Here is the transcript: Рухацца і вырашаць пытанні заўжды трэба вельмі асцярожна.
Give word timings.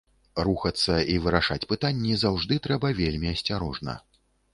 Рухацца 0.45 0.95
і 1.15 1.17
вырашаць 1.25 1.57
пытанні 1.73 2.13
заўжды 2.23 2.57
трэба 2.69 2.91
вельмі 3.01 3.27
асцярожна. 3.35 3.93